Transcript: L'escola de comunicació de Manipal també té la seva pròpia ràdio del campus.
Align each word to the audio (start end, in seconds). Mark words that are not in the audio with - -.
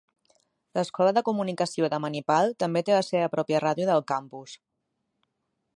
L'escola 0.77 1.11
de 1.17 1.21
comunicació 1.27 1.89
de 1.95 1.99
Manipal 2.05 2.55
també 2.65 2.83
té 2.87 2.97
la 2.97 3.05
seva 3.11 3.29
pròpia 3.35 3.61
ràdio 3.67 3.91
del 3.91 4.05
campus. 4.15 4.57